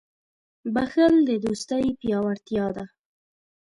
•بښل 0.73 1.13
د 1.29 1.29
دوستۍ 1.43 1.85
پیاوړتیا 1.99 2.65
ده. 2.75 2.85